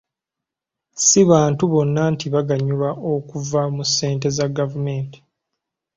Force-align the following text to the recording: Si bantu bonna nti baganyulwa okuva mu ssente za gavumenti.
Si 1.05 1.19
bantu 1.31 1.63
bonna 1.71 2.01
nti 2.13 2.25
baganyulwa 2.33 2.89
okuva 3.13 3.61
mu 3.75 3.83
ssente 3.87 4.27
za 4.37 4.47
gavumenti. 4.57 5.19